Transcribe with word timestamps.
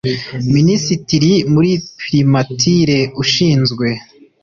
Minisitiri 0.53 1.31
muri 1.53 1.71
Primature 1.99 2.99
ushinzwe 3.23 3.87